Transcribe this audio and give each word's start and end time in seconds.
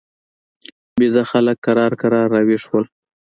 ویده 0.99 1.23
خلک 1.31 1.57
کرار 1.65 1.91
کرار 2.01 2.27
را 2.33 2.41
ویښ 2.47 2.61
شول. 2.67 2.85